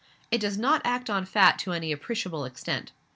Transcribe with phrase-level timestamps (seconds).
[0.31, 2.91] It does not act on fat to any appreciable extent.